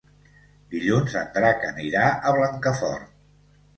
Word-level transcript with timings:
Dilluns 0.71 1.17
en 1.21 1.29
Drac 1.37 1.67
anirà 1.69 2.07
a 2.09 2.33
Blancafort. 2.39 3.09